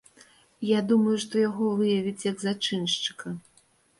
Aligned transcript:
Я 0.67 0.79
думаю, 0.91 1.13
што 1.25 1.43
яго 1.49 1.67
выявяць, 1.81 2.25
як 2.31 2.37
зачыншчыка. 2.47 3.37